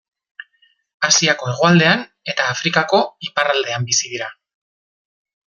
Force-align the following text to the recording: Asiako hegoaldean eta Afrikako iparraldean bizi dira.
Asiako 1.07 1.49
hegoaldean 1.51 2.01
eta 2.33 2.47
Afrikako 2.55 3.03
iparraldean 3.29 3.87
bizi 3.93 4.11
dira. 4.17 4.33